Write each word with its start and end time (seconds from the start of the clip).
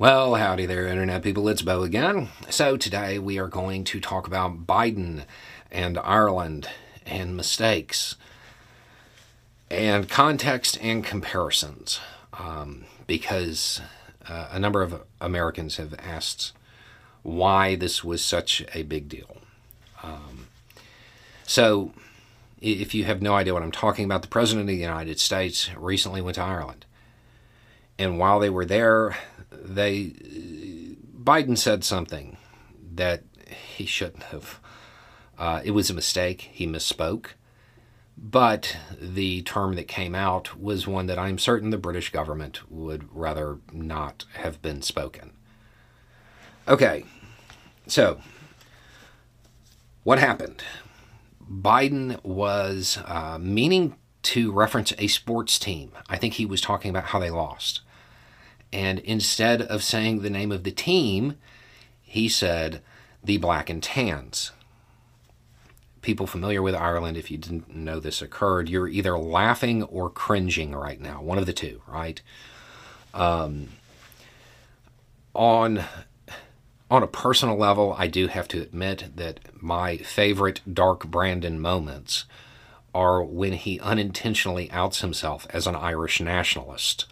Well, 0.00 0.36
howdy 0.36 0.64
there, 0.64 0.86
Internet 0.86 1.24
people. 1.24 1.48
It's 1.48 1.62
Beau 1.62 1.82
again. 1.82 2.28
So, 2.48 2.76
today 2.76 3.18
we 3.18 3.36
are 3.40 3.48
going 3.48 3.82
to 3.82 3.98
talk 3.98 4.28
about 4.28 4.64
Biden 4.64 5.24
and 5.72 5.98
Ireland 5.98 6.68
and 7.04 7.36
mistakes 7.36 8.14
and 9.68 10.08
context 10.08 10.78
and 10.80 11.02
comparisons 11.02 11.98
um, 12.32 12.84
because 13.08 13.80
uh, 14.28 14.50
a 14.52 14.60
number 14.60 14.82
of 14.82 15.02
Americans 15.20 15.78
have 15.78 15.96
asked 15.98 16.52
why 17.24 17.74
this 17.74 18.04
was 18.04 18.24
such 18.24 18.64
a 18.74 18.84
big 18.84 19.08
deal. 19.08 19.38
Um, 20.04 20.46
so, 21.44 21.90
if 22.60 22.94
you 22.94 23.02
have 23.02 23.20
no 23.20 23.34
idea 23.34 23.52
what 23.52 23.64
I'm 23.64 23.72
talking 23.72 24.04
about, 24.04 24.22
the 24.22 24.28
President 24.28 24.60
of 24.60 24.68
the 24.68 24.80
United 24.80 25.18
States 25.18 25.70
recently 25.76 26.20
went 26.20 26.36
to 26.36 26.42
Ireland. 26.42 26.84
And 27.98 28.18
while 28.18 28.38
they 28.38 28.50
were 28.50 28.64
there, 28.64 29.16
they 29.50 30.12
Biden 31.20 31.58
said 31.58 31.84
something 31.84 32.36
that 32.94 33.22
he 33.76 33.86
shouldn't 33.86 34.24
have. 34.24 34.60
Uh, 35.38 35.60
it 35.64 35.72
was 35.72 35.90
a 35.90 35.94
mistake. 35.94 36.50
He 36.52 36.66
misspoke. 36.66 37.28
But 38.16 38.76
the 39.00 39.42
term 39.42 39.76
that 39.76 39.86
came 39.86 40.14
out 40.14 40.58
was 40.58 40.88
one 40.88 41.06
that 41.06 41.18
I'm 41.18 41.38
certain 41.38 41.70
the 41.70 41.78
British 41.78 42.10
government 42.10 42.68
would 42.70 43.08
rather 43.14 43.58
not 43.72 44.24
have 44.34 44.60
been 44.60 44.82
spoken. 44.82 45.32
Okay, 46.66 47.04
so 47.86 48.20
what 50.02 50.18
happened? 50.18 50.64
Biden 51.50 52.22
was 52.24 52.98
uh, 53.04 53.38
meaning 53.40 53.94
to 54.22 54.50
reference 54.50 54.92
a 54.98 55.06
sports 55.06 55.58
team. 55.58 55.92
I 56.08 56.16
think 56.16 56.34
he 56.34 56.44
was 56.44 56.60
talking 56.60 56.90
about 56.90 57.04
how 57.04 57.20
they 57.20 57.30
lost. 57.30 57.82
And 58.72 58.98
instead 59.00 59.62
of 59.62 59.82
saying 59.82 60.20
the 60.20 60.30
name 60.30 60.52
of 60.52 60.64
the 60.64 60.70
team, 60.70 61.36
he 62.02 62.28
said 62.28 62.82
the 63.22 63.38
Black 63.38 63.70
and 63.70 63.82
Tans. 63.82 64.52
People 66.02 66.26
familiar 66.26 66.62
with 66.62 66.74
Ireland, 66.74 67.16
if 67.16 67.30
you 67.30 67.38
didn't 67.38 67.74
know 67.74 68.00
this 68.00 68.22
occurred, 68.22 68.68
you're 68.68 68.88
either 68.88 69.18
laughing 69.18 69.82
or 69.82 70.08
cringing 70.08 70.74
right 70.74 71.00
now, 71.00 71.20
one 71.20 71.38
of 71.38 71.46
the 71.46 71.52
two, 71.52 71.82
right? 71.86 72.20
Um, 73.12 73.68
on 75.34 75.84
on 76.90 77.02
a 77.02 77.06
personal 77.06 77.56
level, 77.56 77.94
I 77.98 78.06
do 78.06 78.28
have 78.28 78.48
to 78.48 78.62
admit 78.62 79.10
that 79.16 79.40
my 79.62 79.98
favorite 79.98 80.62
Dark 80.72 81.06
Brandon 81.06 81.60
moments 81.60 82.24
are 82.94 83.22
when 83.22 83.52
he 83.52 83.78
unintentionally 83.80 84.70
outs 84.70 85.02
himself 85.02 85.46
as 85.50 85.66
an 85.66 85.76
Irish 85.76 86.20
nationalist. 86.20 87.04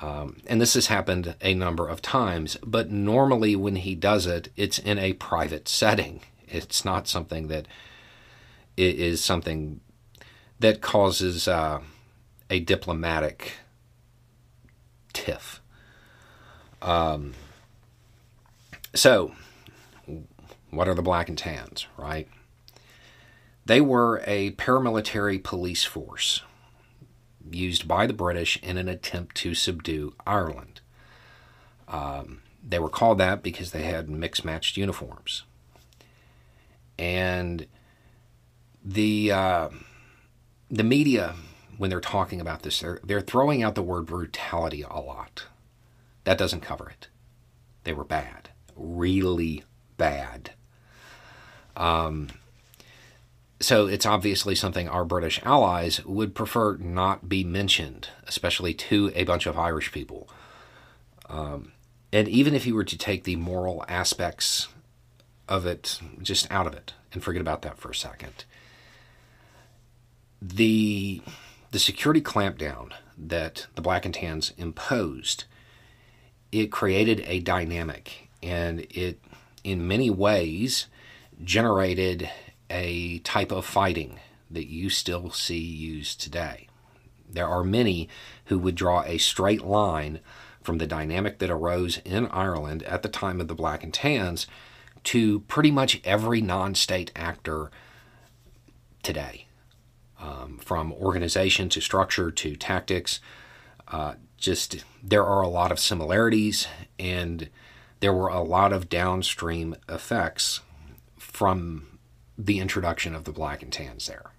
Um, 0.00 0.38
and 0.46 0.60
this 0.60 0.74
has 0.74 0.86
happened 0.86 1.34
a 1.42 1.52
number 1.52 1.86
of 1.86 2.00
times, 2.00 2.56
but 2.64 2.90
normally 2.90 3.54
when 3.54 3.76
he 3.76 3.94
does 3.94 4.26
it, 4.26 4.48
it's 4.56 4.78
in 4.78 4.98
a 4.98 5.12
private 5.14 5.68
setting. 5.68 6.22
It's 6.48 6.84
not 6.84 7.06
something 7.06 7.48
that 7.48 7.68
is 8.76 9.22
something 9.22 9.80
that 10.58 10.80
causes 10.80 11.46
uh, 11.46 11.80
a 12.48 12.60
diplomatic 12.60 13.52
tiff. 15.12 15.60
Um, 16.80 17.34
so, 18.94 19.32
what 20.70 20.88
are 20.88 20.94
the 20.94 21.02
black 21.02 21.28
and 21.28 21.36
tans, 21.36 21.86
right? 21.98 22.26
They 23.66 23.82
were 23.82 24.22
a 24.26 24.52
paramilitary 24.52 25.42
police 25.42 25.84
force 25.84 26.42
used 27.50 27.86
by 27.86 28.06
the 28.06 28.12
British 28.12 28.58
in 28.62 28.76
an 28.76 28.88
attempt 28.88 29.36
to 29.36 29.54
subdue 29.54 30.14
Ireland. 30.26 30.80
Um, 31.88 32.42
they 32.66 32.78
were 32.78 32.88
called 32.88 33.18
that 33.18 33.42
because 33.42 33.70
they 33.70 33.82
had 33.82 34.08
mixed 34.08 34.44
matched 34.44 34.76
uniforms. 34.76 35.44
And 36.98 37.66
the 38.84 39.32
uh, 39.32 39.68
the 40.70 40.84
media, 40.84 41.34
when 41.78 41.90
they're 41.90 42.00
talking 42.00 42.40
about 42.40 42.62
this, 42.62 42.80
they're, 42.80 43.00
they're 43.02 43.20
throwing 43.20 43.62
out 43.62 43.74
the 43.74 43.82
word 43.82 44.06
brutality 44.06 44.82
a 44.82 45.00
lot. 45.00 45.46
That 46.24 46.38
doesn't 46.38 46.60
cover 46.60 46.88
it. 46.88 47.08
They 47.84 47.92
were 47.92 48.04
bad, 48.04 48.50
really 48.76 49.64
bad. 49.96 50.52
Um, 51.76 52.28
so 53.60 53.86
it's 53.86 54.06
obviously 54.06 54.54
something 54.54 54.88
our 54.88 55.04
British 55.04 55.40
allies 55.44 56.04
would 56.04 56.34
prefer 56.34 56.76
not 56.78 57.28
be 57.28 57.44
mentioned, 57.44 58.08
especially 58.26 58.72
to 58.72 59.12
a 59.14 59.24
bunch 59.24 59.46
of 59.46 59.58
Irish 59.58 59.92
people. 59.92 60.28
Um, 61.28 61.72
and 62.12 62.26
even 62.26 62.54
if 62.54 62.66
you 62.66 62.74
were 62.74 62.84
to 62.84 62.98
take 62.98 63.24
the 63.24 63.36
moral 63.36 63.84
aspects 63.86 64.68
of 65.46 65.66
it 65.66 66.00
just 66.22 66.50
out 66.50 66.66
of 66.66 66.74
it 66.74 66.94
and 67.12 67.22
forget 67.22 67.42
about 67.42 67.62
that 67.62 67.76
for 67.76 67.90
a 67.90 67.94
second, 67.94 68.44
the 70.40 71.20
the 71.70 71.78
security 71.78 72.20
clampdown 72.20 72.92
that 73.16 73.66
the 73.74 73.82
Black 73.82 74.04
and 74.04 74.14
Tans 74.14 74.52
imposed, 74.56 75.44
it 76.50 76.72
created 76.72 77.22
a 77.26 77.40
dynamic, 77.40 78.28
and 78.42 78.80
it, 78.90 79.20
in 79.62 79.86
many 79.86 80.10
ways, 80.10 80.86
generated 81.44 82.28
a 82.70 83.18
type 83.20 83.52
of 83.52 83.66
fighting 83.66 84.18
that 84.50 84.68
you 84.68 84.90
still 84.90 85.30
see 85.30 85.58
used 85.58 86.20
today. 86.20 86.68
There 87.28 87.46
are 87.46 87.62
many 87.62 88.08
who 88.46 88.58
would 88.58 88.74
draw 88.74 89.02
a 89.02 89.18
straight 89.18 89.64
line 89.64 90.20
from 90.62 90.78
the 90.78 90.86
dynamic 90.86 91.38
that 91.38 91.50
arose 91.50 91.98
in 92.04 92.26
Ireland 92.28 92.82
at 92.84 93.02
the 93.02 93.08
time 93.08 93.40
of 93.40 93.48
the 93.48 93.54
Black 93.54 93.82
and 93.82 93.94
Tans 93.94 94.46
to 95.04 95.40
pretty 95.40 95.70
much 95.70 96.00
every 96.04 96.40
non 96.40 96.74
state 96.74 97.10
actor 97.14 97.70
today. 99.02 99.46
Um, 100.18 100.58
from 100.58 100.92
organization 100.92 101.70
to 101.70 101.80
structure 101.80 102.30
to 102.30 102.54
tactics, 102.54 103.20
uh, 103.88 104.16
just 104.36 104.84
there 105.02 105.24
are 105.24 105.40
a 105.40 105.48
lot 105.48 105.72
of 105.72 105.80
similarities 105.80 106.66
and 106.98 107.48
there 108.00 108.12
were 108.12 108.28
a 108.28 108.42
lot 108.42 108.72
of 108.72 108.90
downstream 108.90 109.76
effects 109.88 110.60
from 111.16 111.89
the 112.46 112.58
introduction 112.58 113.14
of 113.14 113.24
the 113.24 113.32
black 113.32 113.62
and 113.62 113.72
tans 113.72 114.06
there. 114.06 114.30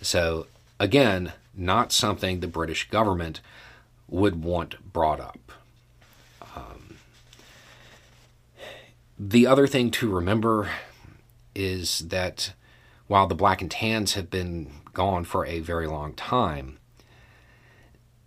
So, 0.00 0.46
again, 0.78 1.32
not 1.54 1.92
something 1.92 2.40
the 2.40 2.46
British 2.46 2.88
government 2.90 3.40
would 4.08 4.42
want 4.42 4.92
brought 4.92 5.20
up. 5.20 5.52
Um, 6.54 6.96
the 9.18 9.46
other 9.46 9.66
thing 9.66 9.90
to 9.92 10.10
remember 10.10 10.70
is 11.54 12.00
that 12.00 12.52
while 13.06 13.26
the 13.26 13.34
black 13.34 13.62
and 13.62 13.70
tans 13.70 14.14
have 14.14 14.30
been 14.30 14.70
gone 14.92 15.24
for 15.24 15.46
a 15.46 15.60
very 15.60 15.86
long 15.86 16.12
time, 16.14 16.78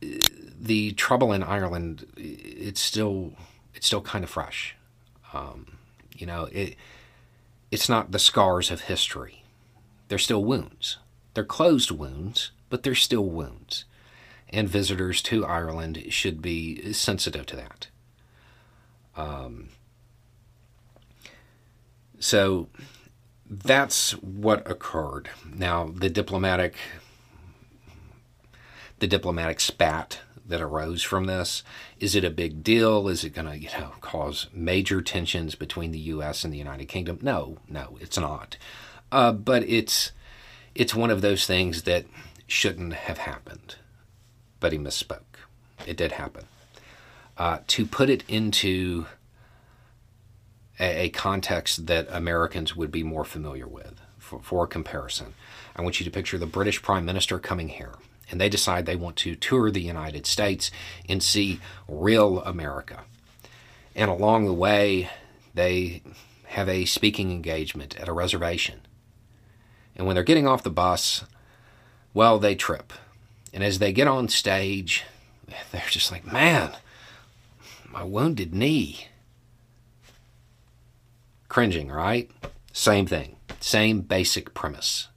the 0.00 0.92
trouble 0.92 1.32
in 1.32 1.42
Ireland 1.42 2.06
it's 2.16 2.80
still 2.80 3.32
it's 3.74 3.86
still 3.86 4.00
kind 4.00 4.24
of 4.24 4.30
fresh. 4.30 4.76
Um, 5.32 5.78
you 6.16 6.26
know, 6.26 6.48
it 6.52 6.76
it's 7.70 7.88
not 7.88 8.12
the 8.12 8.18
scars 8.18 8.70
of 8.70 8.82
history. 8.82 9.44
They're 10.08 10.18
still 10.18 10.44
wounds. 10.44 10.98
They're 11.34 11.44
closed 11.44 11.90
wounds, 11.90 12.50
but 12.68 12.82
they're 12.82 12.94
still 12.94 13.26
wounds. 13.26 13.84
And 14.48 14.68
visitors 14.68 15.22
to 15.22 15.46
Ireland 15.46 16.06
should 16.08 16.42
be 16.42 16.92
sensitive 16.92 17.46
to 17.46 17.56
that. 17.56 17.86
Um, 19.16 19.68
so 22.18 22.68
that's 23.48 24.12
what 24.12 24.68
occurred. 24.68 25.30
Now, 25.44 25.92
the 25.94 26.10
diplomatic 26.10 26.76
the 28.98 29.06
diplomatic 29.06 29.60
spat 29.60 30.20
that 30.50 30.60
arose 30.60 31.02
from 31.02 31.24
this. 31.24 31.62
Is 31.98 32.14
it 32.14 32.24
a 32.24 32.30
big 32.30 32.62
deal? 32.62 33.08
Is 33.08 33.24
it 33.24 33.30
going 33.30 33.48
to, 33.48 33.58
you 33.58 33.68
know, 33.78 33.92
cause 34.00 34.48
major 34.52 35.00
tensions 35.00 35.54
between 35.54 35.90
the 35.92 35.98
U.S. 35.98 36.44
and 36.44 36.52
the 36.52 36.58
United 36.58 36.86
Kingdom? 36.86 37.18
No, 37.22 37.58
no, 37.68 37.96
it's 38.00 38.18
not. 38.18 38.56
Uh, 39.10 39.32
but 39.32 39.62
it's 39.64 40.12
it's 40.74 40.94
one 40.94 41.10
of 41.10 41.20
those 41.20 41.46
things 41.46 41.82
that 41.82 42.04
shouldn't 42.46 42.92
have 42.92 43.18
happened. 43.18 43.76
But 44.60 44.72
he 44.72 44.78
misspoke. 44.78 45.38
It 45.86 45.96
did 45.96 46.12
happen. 46.12 46.44
Uh, 47.36 47.58
to 47.68 47.86
put 47.86 48.10
it 48.10 48.22
into 48.28 49.06
a, 50.78 51.04
a, 51.04 51.08
context 51.08 51.86
that 51.86 52.06
Americans 52.10 52.76
would 52.76 52.90
be 52.90 53.02
more 53.02 53.24
familiar 53.24 53.66
with 53.66 53.98
for, 54.18 54.40
for 54.42 54.66
comparison, 54.66 55.32
I 55.74 55.80
want 55.80 55.98
you 55.98 56.04
to 56.04 56.10
picture 56.10 56.36
the 56.36 56.44
British 56.44 56.82
Prime 56.82 57.06
Minister 57.06 57.38
coming 57.38 57.68
here 57.68 57.94
and 58.30 58.40
they 58.40 58.48
decide 58.48 58.86
they 58.86 58.96
want 58.96 59.16
to 59.16 59.34
tour 59.34 59.70
the 59.70 59.80
United 59.80 60.26
States 60.26 60.70
and 61.08 61.22
see 61.22 61.60
real 61.88 62.40
America. 62.42 63.00
And 63.94 64.10
along 64.10 64.46
the 64.46 64.52
way, 64.52 65.10
they 65.54 66.02
have 66.46 66.68
a 66.68 66.84
speaking 66.84 67.30
engagement 67.30 67.98
at 67.98 68.08
a 68.08 68.12
reservation. 68.12 68.80
And 69.96 70.06
when 70.06 70.14
they're 70.14 70.24
getting 70.24 70.46
off 70.46 70.62
the 70.62 70.70
bus, 70.70 71.24
well, 72.14 72.38
they 72.38 72.54
trip. 72.54 72.92
And 73.52 73.62
as 73.64 73.78
they 73.78 73.92
get 73.92 74.08
on 74.08 74.28
stage, 74.28 75.04
they're 75.72 75.82
just 75.88 76.10
like, 76.10 76.30
man, 76.30 76.72
my 77.88 78.02
wounded 78.04 78.54
knee. 78.54 79.08
Cringing, 81.48 81.90
right? 81.90 82.30
Same 82.72 83.06
thing, 83.06 83.36
same 83.58 84.02
basic 84.02 84.54
premise. 84.54 85.08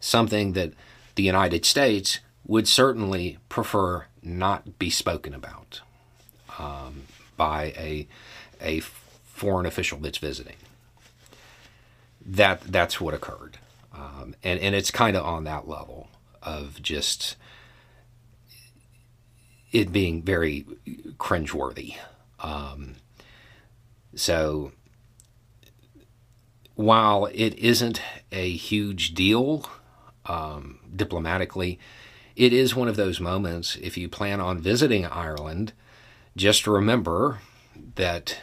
Something 0.00 0.54
that 0.54 0.72
the 1.14 1.22
United 1.22 1.66
States 1.66 2.20
would 2.50 2.66
certainly 2.66 3.38
prefer 3.48 4.06
not 4.24 4.76
be 4.76 4.90
spoken 4.90 5.32
about 5.32 5.82
um, 6.58 7.02
by 7.36 7.66
a, 7.76 8.08
a 8.60 8.80
foreign 8.80 9.66
official 9.66 10.00
that's 10.00 10.18
visiting. 10.18 10.56
That, 12.26 12.60
that's 12.62 13.00
what 13.00 13.14
occurred. 13.14 13.58
Um, 13.94 14.34
and, 14.42 14.58
and 14.58 14.74
it's 14.74 14.90
kind 14.90 15.16
of 15.16 15.24
on 15.24 15.44
that 15.44 15.68
level 15.68 16.08
of 16.42 16.82
just 16.82 17.36
it 19.70 19.92
being 19.92 20.20
very 20.20 20.66
cringeworthy. 21.18 21.98
Um, 22.40 22.96
so 24.16 24.72
while 26.74 27.26
it 27.26 27.54
isn't 27.54 28.02
a 28.32 28.50
huge 28.50 29.14
deal 29.14 29.70
um, 30.26 30.80
diplomatically, 30.96 31.78
it 32.40 32.54
is 32.54 32.74
one 32.74 32.88
of 32.88 32.96
those 32.96 33.20
moments. 33.20 33.76
If 33.76 33.98
you 33.98 34.08
plan 34.08 34.40
on 34.40 34.60
visiting 34.60 35.04
Ireland, 35.04 35.74
just 36.34 36.66
remember 36.66 37.40
that 37.96 38.38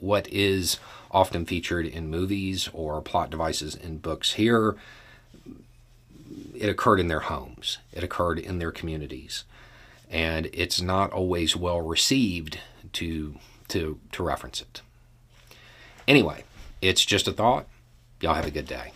what 0.00 0.26
is 0.28 0.78
often 1.10 1.44
featured 1.44 1.84
in 1.84 2.08
movies 2.08 2.70
or 2.72 3.02
plot 3.02 3.28
devices 3.28 3.74
in 3.74 3.98
books 3.98 4.32
here, 4.32 4.76
it 6.54 6.70
occurred 6.70 7.00
in 7.00 7.08
their 7.08 7.20
homes, 7.20 7.76
it 7.92 8.02
occurred 8.02 8.38
in 8.38 8.60
their 8.60 8.72
communities 8.72 9.44
and 10.10 10.48
it's 10.52 10.80
not 10.80 11.12
always 11.12 11.54
well 11.54 11.82
received 11.82 12.60
to 12.94 13.34
to 13.68 13.98
to 14.12 14.22
reference 14.22 14.62
it. 14.62 14.80
Anyway, 16.08 16.44
it's 16.80 17.04
just 17.04 17.28
a 17.28 17.32
thought. 17.32 17.66
Y'all 18.22 18.34
have 18.34 18.46
a 18.46 18.50
good 18.50 18.66
day. 18.66 18.92